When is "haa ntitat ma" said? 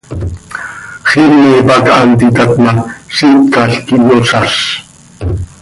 1.91-2.71